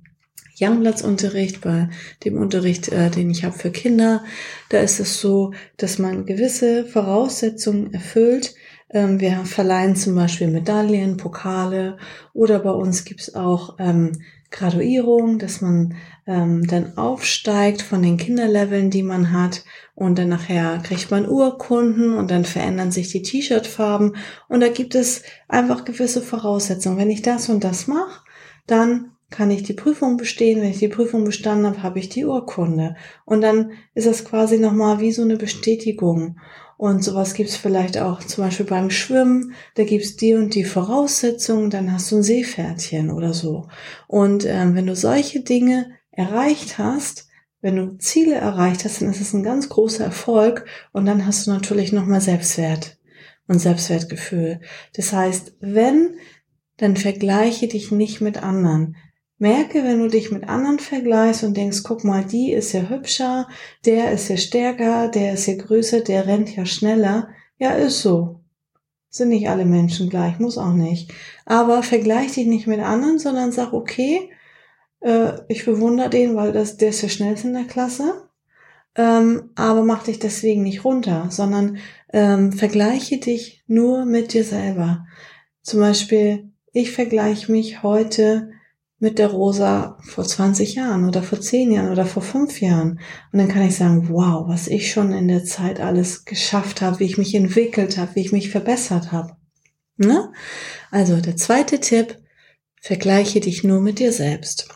Youngplatz-Unterricht, 0.60 1.60
bei 1.60 1.88
dem 2.24 2.38
Unterricht, 2.38 2.88
äh, 2.88 3.10
den 3.10 3.30
ich 3.30 3.44
habe 3.44 3.58
für 3.58 3.70
Kinder, 3.70 4.24
da 4.70 4.78
ist 4.78 5.00
es 5.00 5.20
so, 5.20 5.52
dass 5.76 5.98
man 5.98 6.26
gewisse 6.26 6.84
Voraussetzungen 6.84 7.92
erfüllt, 7.92 8.54
ähm, 8.90 9.20
wir 9.20 9.44
verleihen 9.44 9.96
zum 9.96 10.14
Beispiel 10.14 10.48
Medaillen, 10.48 11.16
Pokale 11.16 11.98
oder 12.32 12.60
bei 12.60 12.70
uns 12.70 13.04
gibt's 13.04 13.34
auch 13.34 13.76
ähm, 13.78 14.12
Graduierung, 14.50 15.38
dass 15.38 15.60
man 15.60 15.96
ähm, 16.26 16.66
dann 16.66 16.96
aufsteigt 16.96 17.82
von 17.82 18.02
den 18.02 18.16
Kinderleveln, 18.16 18.90
die 18.90 19.02
man 19.02 19.32
hat 19.32 19.64
und 19.94 20.18
dann 20.18 20.28
nachher 20.28 20.78
kriegt 20.78 21.10
man 21.10 21.28
Urkunden 21.28 22.14
und 22.14 22.30
dann 22.30 22.44
verändern 22.44 22.92
sich 22.92 23.10
die 23.10 23.22
T-Shirt-Farben. 23.22 24.16
Und 24.48 24.60
da 24.60 24.68
gibt 24.68 24.94
es 24.94 25.22
einfach 25.48 25.84
gewisse 25.84 26.22
Voraussetzungen. 26.22 26.96
Wenn 26.96 27.10
ich 27.10 27.22
das 27.22 27.48
und 27.48 27.64
das 27.64 27.88
mache, 27.88 28.22
dann 28.66 29.15
kann 29.30 29.50
ich 29.50 29.62
die 29.62 29.72
Prüfung 29.72 30.16
bestehen. 30.16 30.60
Wenn 30.60 30.70
ich 30.70 30.78
die 30.78 30.88
Prüfung 30.88 31.24
bestanden 31.24 31.66
habe, 31.66 31.82
habe 31.82 31.98
ich 31.98 32.08
die 32.08 32.24
Urkunde. 32.24 32.96
Und 33.24 33.40
dann 33.40 33.72
ist 33.94 34.06
das 34.06 34.24
quasi 34.24 34.58
nochmal 34.58 35.00
wie 35.00 35.12
so 35.12 35.22
eine 35.22 35.36
Bestätigung. 35.36 36.38
Und 36.78 37.02
sowas 37.02 37.34
gibt's 37.34 37.56
vielleicht 37.56 37.98
auch 37.98 38.22
zum 38.22 38.44
Beispiel 38.44 38.66
beim 38.66 38.90
Schwimmen. 38.90 39.54
Da 39.74 39.84
gibt's 39.84 40.16
die 40.16 40.34
und 40.34 40.54
die 40.54 40.64
Voraussetzungen, 40.64 41.70
dann 41.70 41.92
hast 41.92 42.12
du 42.12 42.16
ein 42.16 42.22
Seepferdchen 42.22 43.10
oder 43.10 43.32
so. 43.32 43.68
Und 44.06 44.44
ähm, 44.46 44.74
wenn 44.74 44.86
du 44.86 44.94
solche 44.94 45.40
Dinge 45.40 45.90
erreicht 46.10 46.78
hast, 46.78 47.28
wenn 47.62 47.76
du 47.76 47.98
Ziele 47.98 48.34
erreicht 48.34 48.84
hast, 48.84 49.00
dann 49.00 49.10
ist 49.10 49.20
es 49.20 49.32
ein 49.32 49.42
ganz 49.42 49.68
großer 49.68 50.04
Erfolg 50.04 50.66
und 50.92 51.06
dann 51.06 51.26
hast 51.26 51.46
du 51.46 51.50
natürlich 51.50 51.92
nochmal 51.92 52.20
Selbstwert 52.20 52.98
und 53.48 53.58
Selbstwertgefühl. 53.58 54.60
Das 54.94 55.12
heißt, 55.12 55.56
wenn, 55.60 56.16
dann 56.76 56.96
vergleiche 56.96 57.68
dich 57.68 57.90
nicht 57.90 58.20
mit 58.20 58.42
anderen. 58.42 58.96
Merke, 59.38 59.84
wenn 59.84 60.00
du 60.00 60.08
dich 60.08 60.30
mit 60.30 60.48
anderen 60.48 60.78
vergleichst 60.78 61.44
und 61.44 61.56
denkst, 61.56 61.82
guck 61.82 62.04
mal, 62.04 62.24
die 62.24 62.52
ist 62.52 62.72
ja 62.72 62.88
hübscher, 62.88 63.48
der 63.84 64.12
ist 64.12 64.28
ja 64.28 64.38
stärker, 64.38 65.08
der 65.08 65.34
ist 65.34 65.46
ja 65.46 65.56
größer, 65.56 66.00
der 66.00 66.26
rennt 66.26 66.56
ja 66.56 66.64
schneller. 66.64 67.28
Ja, 67.58 67.72
ist 67.72 68.00
so. 68.00 68.40
Sind 69.10 69.28
nicht 69.28 69.48
alle 69.48 69.66
Menschen 69.66 70.08
gleich, 70.08 70.38
muss 70.38 70.56
auch 70.58 70.72
nicht. 70.72 71.12
Aber 71.44 71.82
vergleich 71.82 72.32
dich 72.32 72.46
nicht 72.46 72.66
mit 72.66 72.80
anderen, 72.80 73.18
sondern 73.18 73.52
sag, 73.52 73.72
okay, 73.74 74.30
äh, 75.00 75.32
ich 75.48 75.64
bewundere 75.64 76.10
den, 76.10 76.34
weil 76.34 76.52
das, 76.52 76.78
der 76.78 76.90
ist 76.90 77.02
ja 77.02 77.08
schnellste 77.08 77.48
in 77.48 77.54
der 77.54 77.64
Klasse. 77.64 78.30
Ähm, 78.94 79.50
aber 79.54 79.84
mach 79.84 80.04
dich 80.04 80.18
deswegen 80.18 80.62
nicht 80.62 80.84
runter, 80.84 81.28
sondern 81.30 81.76
ähm, 82.12 82.52
vergleiche 82.52 83.18
dich 83.18 83.62
nur 83.66 84.06
mit 84.06 84.32
dir 84.32 84.44
selber. 84.44 85.06
Zum 85.62 85.80
Beispiel, 85.80 86.52
ich 86.72 86.92
vergleiche 86.92 87.52
mich 87.52 87.82
heute 87.82 88.50
mit 88.98 89.18
der 89.18 89.28
Rosa 89.28 89.98
vor 90.02 90.24
20 90.24 90.74
Jahren 90.74 91.06
oder 91.06 91.22
vor 91.22 91.40
10 91.40 91.70
Jahren 91.70 91.92
oder 91.92 92.06
vor 92.06 92.22
5 92.22 92.60
Jahren. 92.60 93.00
Und 93.32 93.38
dann 93.38 93.48
kann 93.48 93.66
ich 93.66 93.76
sagen, 93.76 94.08
wow, 94.08 94.48
was 94.48 94.68
ich 94.68 94.90
schon 94.90 95.12
in 95.12 95.28
der 95.28 95.44
Zeit 95.44 95.80
alles 95.80 96.24
geschafft 96.24 96.80
habe, 96.80 97.00
wie 97.00 97.04
ich 97.04 97.18
mich 97.18 97.34
entwickelt 97.34 97.98
habe, 97.98 98.14
wie 98.14 98.20
ich 98.20 98.32
mich 98.32 98.50
verbessert 98.50 99.12
habe. 99.12 99.36
Ne? 99.98 100.32
Also 100.90 101.20
der 101.20 101.36
zweite 101.36 101.80
Tipp, 101.80 102.18
vergleiche 102.80 103.40
dich 103.40 103.64
nur 103.64 103.80
mit 103.80 103.98
dir 103.98 104.12
selbst. 104.12 104.68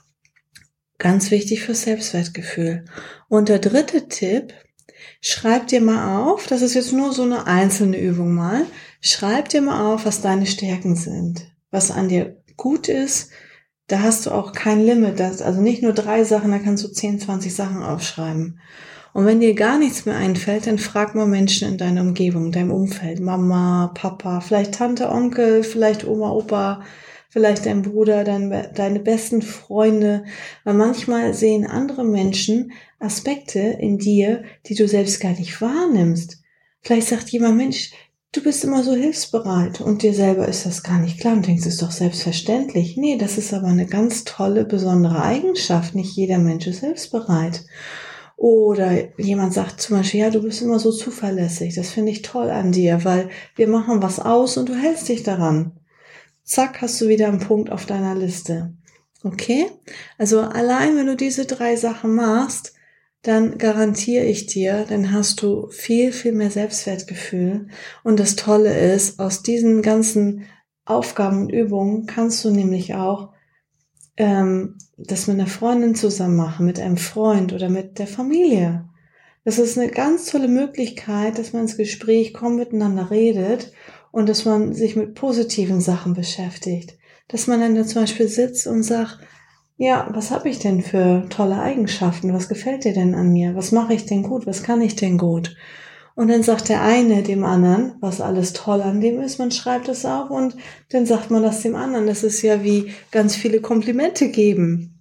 Ganz 0.98 1.30
wichtig 1.30 1.62
für 1.62 1.74
Selbstwertgefühl. 1.74 2.84
Und 3.28 3.48
der 3.48 3.58
dritte 3.58 4.08
Tipp, 4.08 4.52
schreib 5.22 5.68
dir 5.68 5.80
mal 5.80 6.22
auf, 6.22 6.46
das 6.46 6.60
ist 6.60 6.74
jetzt 6.74 6.92
nur 6.92 7.12
so 7.12 7.22
eine 7.22 7.46
einzelne 7.46 7.98
Übung 7.98 8.34
mal, 8.34 8.66
schreib 9.00 9.48
dir 9.48 9.62
mal 9.62 9.94
auf, 9.94 10.04
was 10.04 10.20
deine 10.20 10.46
Stärken 10.46 10.96
sind, 10.96 11.50
was 11.70 11.90
an 11.90 12.08
dir 12.08 12.42
gut 12.56 12.88
ist, 12.88 13.30
da 13.90 14.02
hast 14.02 14.26
du 14.26 14.30
auch 14.30 14.52
kein 14.52 14.84
Limit. 14.84 15.18
Das, 15.18 15.42
also 15.42 15.60
nicht 15.60 15.82
nur 15.82 15.92
drei 15.92 16.22
Sachen, 16.22 16.52
da 16.52 16.58
kannst 16.58 16.84
du 16.84 16.88
10, 16.88 17.20
20 17.20 17.54
Sachen 17.54 17.82
aufschreiben. 17.82 18.60
Und 19.12 19.26
wenn 19.26 19.40
dir 19.40 19.54
gar 19.54 19.78
nichts 19.78 20.06
mehr 20.06 20.16
einfällt, 20.16 20.68
dann 20.68 20.78
frag 20.78 21.16
mal 21.16 21.26
Menschen 21.26 21.68
in 21.68 21.78
deiner 21.78 22.02
Umgebung, 22.02 22.52
deinem 22.52 22.70
Umfeld. 22.70 23.18
Mama, 23.18 23.90
Papa, 23.94 24.40
vielleicht 24.40 24.74
Tante, 24.74 25.10
Onkel, 25.10 25.64
vielleicht 25.64 26.06
Oma, 26.06 26.30
Opa, 26.30 26.82
vielleicht 27.28 27.66
dein 27.66 27.82
Bruder, 27.82 28.22
dein, 28.22 28.68
deine 28.74 29.00
besten 29.00 29.42
Freunde. 29.42 30.24
Weil 30.62 30.74
manchmal 30.74 31.34
sehen 31.34 31.66
andere 31.66 32.04
Menschen 32.04 32.70
Aspekte 33.00 33.58
in 33.58 33.98
dir, 33.98 34.44
die 34.66 34.76
du 34.76 34.86
selbst 34.86 35.20
gar 35.20 35.32
nicht 35.32 35.60
wahrnimmst. 35.60 36.38
Vielleicht 36.82 37.08
sagt 37.08 37.30
jemand, 37.30 37.56
Mensch, 37.56 37.90
du 38.32 38.42
bist 38.42 38.62
immer 38.64 38.84
so 38.84 38.94
hilfsbereit 38.94 39.80
und 39.80 40.02
dir 40.02 40.14
selber 40.14 40.46
ist 40.46 40.66
das 40.66 40.82
gar 40.82 41.00
nicht 41.00 41.20
klar 41.20 41.34
und 41.34 41.46
denkst, 41.46 41.66
es 41.66 41.74
ist 41.74 41.82
doch 41.82 41.90
selbstverständlich. 41.90 42.96
Nee, 42.96 43.16
das 43.16 43.38
ist 43.38 43.52
aber 43.52 43.66
eine 43.66 43.86
ganz 43.86 44.24
tolle, 44.24 44.64
besondere 44.64 45.22
Eigenschaft. 45.22 45.94
Nicht 45.94 46.14
jeder 46.16 46.38
Mensch 46.38 46.66
ist 46.66 46.80
hilfsbereit. 46.80 47.64
Oder 48.36 49.18
jemand 49.18 49.52
sagt 49.52 49.80
zum 49.80 49.98
Beispiel, 49.98 50.20
ja, 50.20 50.30
du 50.30 50.42
bist 50.42 50.62
immer 50.62 50.78
so 50.78 50.92
zuverlässig. 50.92 51.74
Das 51.74 51.90
finde 51.90 52.12
ich 52.12 52.22
toll 52.22 52.50
an 52.50 52.72
dir, 52.72 53.04
weil 53.04 53.28
wir 53.56 53.68
machen 53.68 54.02
was 54.02 54.18
aus 54.18 54.56
und 54.56 54.68
du 54.68 54.74
hältst 54.74 55.08
dich 55.08 55.22
daran. 55.22 55.72
Zack, 56.44 56.80
hast 56.80 57.00
du 57.00 57.08
wieder 57.08 57.28
einen 57.28 57.40
Punkt 57.40 57.70
auf 57.70 57.84
deiner 57.84 58.14
Liste. 58.14 58.72
Okay? 59.22 59.66
Also 60.16 60.40
allein, 60.40 60.96
wenn 60.96 61.06
du 61.06 61.16
diese 61.16 61.44
drei 61.44 61.76
Sachen 61.76 62.14
machst, 62.14 62.72
dann 63.22 63.58
garantiere 63.58 64.24
ich 64.24 64.46
dir, 64.46 64.86
dann 64.88 65.12
hast 65.12 65.42
du 65.42 65.68
viel, 65.68 66.12
viel 66.12 66.32
mehr 66.32 66.50
Selbstwertgefühl. 66.50 67.68
Und 68.02 68.18
das 68.18 68.36
Tolle 68.36 68.92
ist, 68.94 69.20
aus 69.20 69.42
diesen 69.42 69.82
ganzen 69.82 70.46
Aufgaben 70.86 71.42
und 71.42 71.50
Übungen 71.50 72.06
kannst 72.06 72.44
du 72.44 72.50
nämlich 72.50 72.94
auch 72.94 73.32
ähm, 74.16 74.78
das 74.96 75.26
mit 75.26 75.38
einer 75.38 75.46
Freundin 75.46 75.94
zusammen 75.94 76.36
machen, 76.36 76.66
mit 76.66 76.80
einem 76.80 76.96
Freund 76.96 77.52
oder 77.52 77.68
mit 77.68 77.98
der 77.98 78.06
Familie. 78.06 78.88
Das 79.44 79.58
ist 79.58 79.78
eine 79.78 79.90
ganz 79.90 80.26
tolle 80.26 80.48
Möglichkeit, 80.48 81.38
dass 81.38 81.52
man 81.52 81.62
ins 81.62 81.76
Gespräch 81.76 82.34
kommt, 82.34 82.56
miteinander 82.56 83.10
redet 83.10 83.72
und 84.12 84.28
dass 84.28 84.44
man 84.44 84.74
sich 84.74 84.96
mit 84.96 85.14
positiven 85.14 85.80
Sachen 85.80 86.14
beschäftigt. 86.14 86.98
Dass 87.28 87.46
man 87.46 87.60
dann 87.60 87.86
zum 87.86 88.02
Beispiel 88.02 88.28
sitzt 88.28 88.66
und 88.66 88.82
sagt, 88.82 89.18
ja, 89.82 90.06
was 90.12 90.30
habe 90.30 90.50
ich 90.50 90.58
denn 90.58 90.82
für 90.82 91.24
tolle 91.30 91.58
Eigenschaften? 91.58 92.34
Was 92.34 92.50
gefällt 92.50 92.84
dir 92.84 92.92
denn 92.92 93.14
an 93.14 93.32
mir? 93.32 93.54
Was 93.54 93.72
mache 93.72 93.94
ich 93.94 94.04
denn 94.04 94.22
gut? 94.22 94.46
Was 94.46 94.62
kann 94.62 94.82
ich 94.82 94.94
denn 94.94 95.16
gut? 95.16 95.56
Und 96.14 96.28
dann 96.28 96.42
sagt 96.42 96.68
der 96.68 96.82
eine 96.82 97.22
dem 97.22 97.44
anderen, 97.44 97.94
was 98.00 98.20
alles 98.20 98.52
toll 98.52 98.82
an 98.82 99.00
dem 99.00 99.22
ist, 99.22 99.38
man 99.38 99.50
schreibt 99.50 99.88
es 99.88 100.04
auf 100.04 100.28
und 100.28 100.54
dann 100.90 101.06
sagt 101.06 101.30
man 101.30 101.42
das 101.42 101.62
dem 101.62 101.76
anderen. 101.76 102.06
Das 102.06 102.24
ist 102.24 102.42
ja 102.42 102.62
wie 102.62 102.92
ganz 103.10 103.34
viele 103.34 103.62
Komplimente 103.62 104.28
geben. 104.28 104.98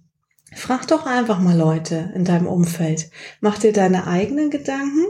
Frag 0.54 0.86
doch 0.86 1.04
einfach 1.04 1.40
mal 1.40 1.58
Leute 1.58 2.10
in 2.14 2.24
deinem 2.24 2.46
Umfeld. 2.46 3.10
Mach 3.42 3.58
dir 3.58 3.74
deine 3.74 4.06
eigenen 4.06 4.48
Gedanken 4.48 5.04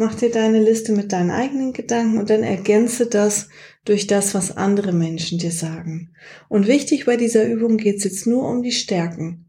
Mach 0.00 0.14
dir 0.14 0.30
deine 0.30 0.60
Liste 0.60 0.92
mit 0.92 1.12
deinen 1.12 1.32
eigenen 1.32 1.72
Gedanken 1.72 2.18
und 2.18 2.30
dann 2.30 2.44
ergänze 2.44 3.06
das 3.06 3.48
durch 3.88 4.06
das, 4.06 4.34
was 4.34 4.56
andere 4.56 4.92
Menschen 4.92 5.38
dir 5.38 5.52
sagen. 5.52 6.10
Und 6.48 6.66
wichtig 6.66 7.06
bei 7.06 7.16
dieser 7.16 7.46
Übung 7.46 7.78
geht 7.78 7.96
es 7.96 8.04
jetzt 8.04 8.26
nur 8.26 8.48
um 8.48 8.62
die 8.62 8.72
Stärken. 8.72 9.46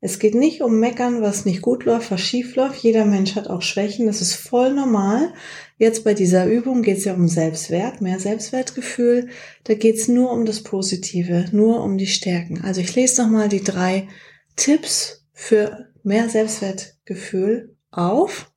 Es 0.00 0.18
geht 0.18 0.34
nicht 0.34 0.60
um 0.60 0.78
Meckern, 0.78 1.22
was 1.22 1.46
nicht 1.46 1.62
gut 1.62 1.84
läuft, 1.84 2.10
was 2.10 2.20
schief 2.20 2.54
läuft. 2.54 2.82
Jeder 2.82 3.04
Mensch 3.04 3.34
hat 3.34 3.48
auch 3.48 3.62
Schwächen, 3.62 4.06
das 4.06 4.20
ist 4.20 4.34
voll 4.34 4.74
normal. 4.74 5.32
Jetzt 5.78 6.04
bei 6.04 6.14
dieser 6.14 6.46
Übung 6.46 6.82
geht 6.82 6.98
es 6.98 7.04
ja 7.04 7.14
um 7.14 7.28
Selbstwert, 7.28 8.00
mehr 8.00 8.20
Selbstwertgefühl. 8.20 9.28
Da 9.64 9.74
geht 9.74 9.96
es 9.96 10.08
nur 10.08 10.32
um 10.32 10.44
das 10.44 10.62
Positive, 10.62 11.46
nur 11.52 11.82
um 11.82 11.96
die 11.96 12.06
Stärken. 12.06 12.60
Also 12.62 12.82
ich 12.82 12.94
lese 12.94 13.22
nochmal 13.22 13.48
die 13.48 13.64
drei 13.64 14.08
Tipps 14.54 15.26
für 15.32 15.88
mehr 16.02 16.28
Selbstwertgefühl 16.28 17.76
auf. 17.90 18.52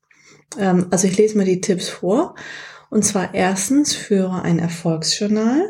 Ähm, 0.58 0.88
also 0.92 1.08
ich 1.08 1.18
lese 1.18 1.38
mal 1.38 1.46
die 1.46 1.62
Tipps 1.62 1.88
vor. 1.88 2.36
Und 2.90 3.06
zwar 3.06 3.34
erstens, 3.34 3.94
führe 3.94 4.42
ein 4.42 4.60
Erfolgsjournal. 4.60 5.62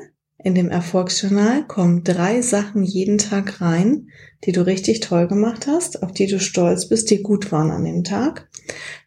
In 0.41 0.55
dem 0.55 0.69
Erfolgsjournal 0.69 1.67
kommen 1.67 2.03
drei 2.05 2.41
Sachen 2.41 2.83
jeden 2.83 3.17
Tag 3.17 3.59
rein, 3.59 4.07
die 4.45 4.53
du 4.53 4.65
richtig 4.65 5.01
toll 5.01 5.27
gemacht 5.27 5.67
hast, 5.67 6.01
auf 6.01 6.13
die 6.13 6.27
du 6.27 6.39
stolz 6.39 6.87
bist, 6.87 7.09
die 7.09 7.21
gut 7.21 7.51
waren 7.51 7.71
an 7.71 7.83
dem 7.83 8.05
Tag. 8.05 8.49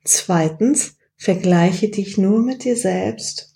Zweitens, 0.04 0.97
vergleiche 1.16 1.88
dich 1.88 2.19
nur 2.19 2.40
mit 2.40 2.64
dir 2.64 2.76
selbst. 2.76 3.54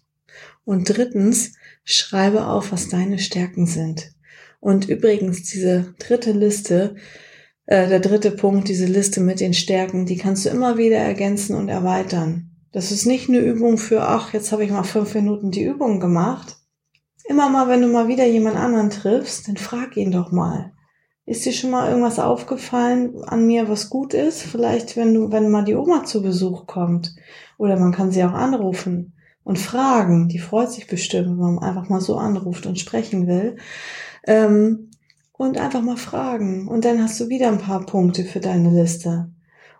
Und 0.64 0.88
drittens, 0.88 1.52
schreibe 1.84 2.46
auf, 2.46 2.72
was 2.72 2.88
deine 2.88 3.18
Stärken 3.18 3.66
sind. 3.66 4.12
Und 4.58 4.88
übrigens, 4.88 5.42
diese 5.42 5.94
dritte 5.98 6.32
Liste, 6.32 6.96
äh, 7.66 7.88
der 7.88 8.00
dritte 8.00 8.30
Punkt, 8.30 8.68
diese 8.68 8.86
Liste 8.86 9.20
mit 9.20 9.40
den 9.40 9.52
Stärken, 9.52 10.06
die 10.06 10.16
kannst 10.16 10.46
du 10.46 10.48
immer 10.48 10.78
wieder 10.78 10.96
ergänzen 10.96 11.54
und 11.54 11.68
erweitern. 11.68 12.55
Das 12.76 12.92
ist 12.92 13.06
nicht 13.06 13.30
eine 13.30 13.38
Übung 13.38 13.78
für, 13.78 14.02
ach, 14.02 14.34
jetzt 14.34 14.52
habe 14.52 14.62
ich 14.62 14.70
mal 14.70 14.82
fünf 14.82 15.14
Minuten 15.14 15.50
die 15.50 15.64
Übung 15.64 15.98
gemacht. 15.98 16.58
Immer 17.24 17.48
mal, 17.48 17.68
wenn 17.68 17.80
du 17.80 17.88
mal 17.88 18.06
wieder 18.06 18.26
jemand 18.26 18.56
anderen 18.56 18.90
triffst, 18.90 19.48
dann 19.48 19.56
frag 19.56 19.96
ihn 19.96 20.10
doch 20.10 20.30
mal. 20.30 20.74
Ist 21.24 21.46
dir 21.46 21.54
schon 21.54 21.70
mal 21.70 21.88
irgendwas 21.88 22.18
aufgefallen 22.18 23.24
an 23.24 23.46
mir, 23.46 23.70
was 23.70 23.88
gut 23.88 24.12
ist? 24.12 24.42
Vielleicht, 24.42 24.94
wenn 24.94 25.14
du, 25.14 25.32
wenn 25.32 25.48
mal 25.48 25.64
die 25.64 25.74
Oma 25.74 26.04
zu 26.04 26.20
Besuch 26.20 26.66
kommt. 26.66 27.16
Oder 27.56 27.78
man 27.78 27.92
kann 27.92 28.10
sie 28.10 28.22
auch 28.22 28.34
anrufen 28.34 29.14
und 29.42 29.58
fragen. 29.58 30.28
Die 30.28 30.38
freut 30.38 30.70
sich 30.70 30.86
bestimmt, 30.86 31.28
wenn 31.28 31.54
man 31.54 31.58
einfach 31.60 31.88
mal 31.88 32.02
so 32.02 32.18
anruft 32.18 32.66
und 32.66 32.78
sprechen 32.78 33.26
will. 33.26 33.56
Ähm, 34.26 34.90
und 35.32 35.56
einfach 35.56 35.80
mal 35.80 35.96
fragen. 35.96 36.68
Und 36.68 36.84
dann 36.84 37.02
hast 37.02 37.18
du 37.20 37.30
wieder 37.30 37.48
ein 37.48 37.56
paar 37.56 37.86
Punkte 37.86 38.24
für 38.24 38.40
deine 38.40 38.68
Liste. 38.68 39.30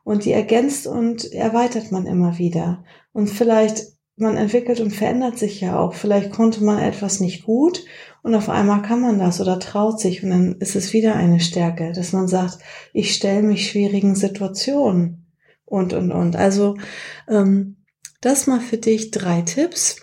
Und 0.06 0.25
die 0.25 0.30
ergänzt 0.30 0.86
und 0.86 1.32
erweitert 1.32 1.90
man 1.90 2.06
immer 2.06 2.38
wieder. 2.38 2.84
Und 3.12 3.28
vielleicht, 3.28 3.86
man 4.14 4.36
entwickelt 4.36 4.78
und 4.78 4.92
verändert 4.92 5.36
sich 5.36 5.60
ja 5.60 5.80
auch. 5.80 5.94
Vielleicht 5.94 6.30
konnte 6.30 6.62
man 6.62 6.78
etwas 6.78 7.18
nicht 7.18 7.44
gut 7.44 7.84
und 8.22 8.36
auf 8.36 8.48
einmal 8.48 8.82
kann 8.82 9.00
man 9.00 9.18
das 9.18 9.40
oder 9.40 9.58
traut 9.58 9.98
sich 9.98 10.22
und 10.22 10.30
dann 10.30 10.54
ist 10.60 10.76
es 10.76 10.92
wieder 10.92 11.16
eine 11.16 11.40
Stärke, 11.40 11.92
dass 11.92 12.12
man 12.12 12.28
sagt, 12.28 12.60
ich 12.92 13.16
stelle 13.16 13.42
mich 13.42 13.68
schwierigen 13.68 14.14
Situationen 14.14 15.26
und, 15.64 15.92
und, 15.92 16.12
und. 16.12 16.36
Also 16.36 16.76
ähm, 17.28 17.78
das 18.20 18.46
mal 18.46 18.60
für 18.60 18.78
dich 18.78 19.10
drei 19.10 19.42
Tipps. 19.42 19.96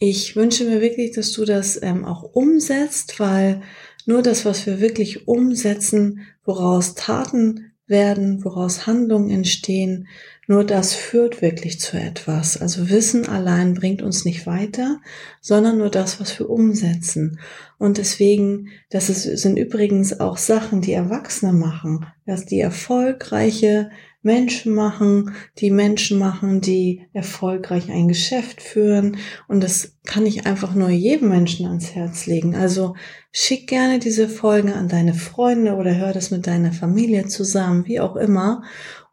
Ich 0.00 0.34
wünsche 0.34 0.64
mir 0.64 0.80
wirklich, 0.80 1.12
dass 1.12 1.30
du 1.30 1.44
das 1.44 1.80
ähm, 1.80 2.04
auch 2.04 2.24
umsetzt, 2.24 3.20
weil 3.20 3.62
nur 4.04 4.22
das, 4.22 4.44
was 4.44 4.66
wir 4.66 4.80
wirklich 4.80 5.28
umsetzen, 5.28 6.22
woraus 6.44 6.96
Taten 6.96 7.75
werden, 7.86 8.44
woraus 8.44 8.86
Handlungen 8.86 9.30
entstehen, 9.30 10.08
nur 10.48 10.64
das 10.64 10.94
führt 10.94 11.42
wirklich 11.42 11.80
zu 11.80 11.96
etwas. 11.96 12.60
Also 12.60 12.88
Wissen 12.88 13.28
allein 13.28 13.74
bringt 13.74 14.00
uns 14.00 14.24
nicht 14.24 14.46
weiter, 14.46 15.00
sondern 15.40 15.78
nur 15.78 15.90
das, 15.90 16.20
was 16.20 16.38
wir 16.38 16.48
umsetzen. 16.48 17.40
Und 17.78 17.98
deswegen, 17.98 18.68
das 18.90 19.08
ist, 19.08 19.24
sind 19.38 19.56
übrigens 19.56 20.20
auch 20.20 20.36
Sachen, 20.36 20.82
die 20.82 20.92
Erwachsene 20.92 21.52
machen, 21.52 22.06
dass 22.26 22.46
die 22.46 22.60
erfolgreiche 22.60 23.90
Menschen 24.26 24.74
machen, 24.74 25.34
die 25.58 25.70
Menschen 25.70 26.18
machen, 26.18 26.60
die 26.60 27.06
erfolgreich 27.12 27.90
ein 27.90 28.08
Geschäft 28.08 28.60
führen. 28.60 29.18
Und 29.46 29.62
das 29.62 29.96
kann 30.04 30.26
ich 30.26 30.46
einfach 30.46 30.74
nur 30.74 30.90
jedem 30.90 31.28
Menschen 31.28 31.64
ans 31.66 31.94
Herz 31.94 32.26
legen. 32.26 32.56
Also 32.56 32.96
schick 33.30 33.68
gerne 33.68 34.00
diese 34.00 34.28
Folgen 34.28 34.72
an 34.72 34.88
deine 34.88 35.14
Freunde 35.14 35.76
oder 35.76 35.94
hör 35.94 36.12
das 36.12 36.32
mit 36.32 36.46
deiner 36.48 36.72
Familie 36.72 37.26
zusammen, 37.26 37.86
wie 37.86 38.00
auch 38.00 38.16
immer. 38.16 38.64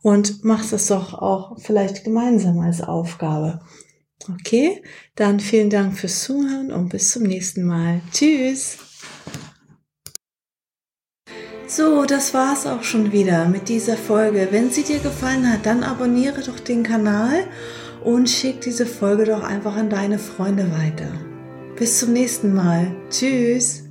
Und 0.01 0.43
mach 0.43 0.67
das 0.67 0.87
doch 0.87 1.13
auch 1.13 1.59
vielleicht 1.59 2.03
gemeinsam 2.03 2.59
als 2.59 2.81
Aufgabe. 2.81 3.61
Okay, 4.31 4.81
dann 5.15 5.39
vielen 5.39 5.69
Dank 5.69 5.95
fürs 5.95 6.23
Zuhören 6.23 6.71
und 6.71 6.89
bis 6.89 7.11
zum 7.11 7.23
nächsten 7.23 7.63
Mal. 7.63 8.01
Tschüss. 8.11 8.92
So, 11.67 12.05
das 12.05 12.33
war's 12.33 12.67
auch 12.67 12.83
schon 12.83 13.11
wieder 13.11 13.47
mit 13.47 13.69
dieser 13.69 13.95
Folge. 13.97 14.49
Wenn 14.51 14.69
sie 14.69 14.83
dir 14.83 14.99
gefallen 14.99 15.51
hat, 15.51 15.65
dann 15.65 15.83
abonniere 15.83 16.41
doch 16.41 16.59
den 16.59 16.83
Kanal 16.83 17.45
und 18.03 18.29
schick 18.29 18.61
diese 18.61 18.85
Folge 18.85 19.25
doch 19.25 19.43
einfach 19.43 19.75
an 19.75 19.89
deine 19.89 20.19
Freunde 20.19 20.69
weiter. 20.71 21.11
Bis 21.77 21.99
zum 21.99 22.13
nächsten 22.13 22.53
Mal. 22.53 22.93
Tschüss. 23.09 23.82